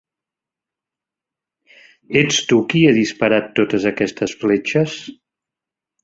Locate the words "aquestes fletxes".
3.91-4.97